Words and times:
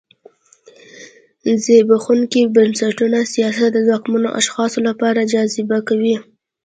زبېښونکي 1.63 2.41
بنسټونه 2.55 3.19
سیاست 3.33 3.69
د 3.73 3.77
ځواکمنو 3.87 4.29
اشخاصو 4.39 4.79
لپاره 4.87 5.27
جذابه 5.31 5.79
کوي. 5.89 6.15